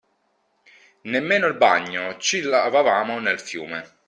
[1.03, 3.87] Nemmeno il bagno, ci lavavamo nel fiume.